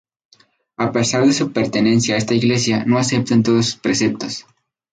A 0.77 0.91
pesar 0.91 1.27
de 1.27 1.31
su 1.31 1.51
pertenencia 1.53 2.15
a 2.15 2.17
esta 2.17 2.33
Iglesia, 2.33 2.83
no 2.87 2.97
aceptan 2.97 3.43
todos 3.43 3.65
sus 3.67 3.75
preceptos. 3.75 4.47